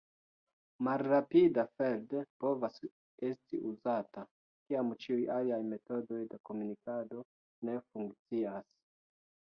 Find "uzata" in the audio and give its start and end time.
3.73-4.25